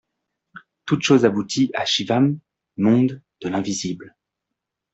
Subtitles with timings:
[0.87, 2.39] Toute chose aboutit au Shivam,
[2.75, 4.15] monde de l'invisible.